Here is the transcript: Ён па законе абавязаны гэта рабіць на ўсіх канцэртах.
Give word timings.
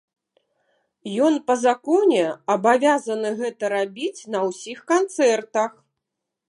Ён 1.25 1.33
па 1.49 1.57
законе 1.65 2.23
абавязаны 2.55 3.29
гэта 3.43 3.63
рабіць 3.75 4.21
на 4.37 4.43
ўсіх 4.49 4.79
канцэртах. 4.95 5.71